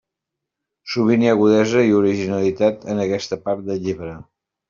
Sovint 0.93 1.25
hi 1.25 1.29
ha 1.31 1.33
agudesa 1.37 1.83
i 1.89 1.93
originalitat 1.99 2.87
en 2.95 3.03
aquesta 3.05 3.39
part 3.47 3.65
del 3.69 3.81
llibre. 3.87 4.17